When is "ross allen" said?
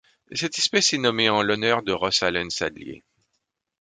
1.91-2.49